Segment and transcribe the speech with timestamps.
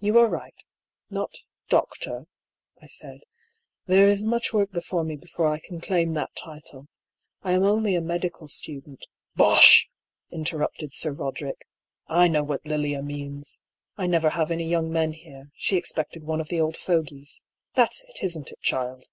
[0.00, 0.64] "You are right—
[1.10, 1.32] not
[1.70, 2.26] Doctor^''
[2.82, 3.20] I said.
[3.86, 6.88] "There is much work before me before I can claim that title.
[7.42, 9.06] I am only a medical student
[9.36, 9.88] —""Bosh!"
[10.32, 11.68] interrupted Sir Koderick."
[12.08, 13.60] I know what Lilia means.
[13.96, 17.40] I never have any young men here; she expected one of the old fogies.
[17.76, 19.04] That's it, isn't it, child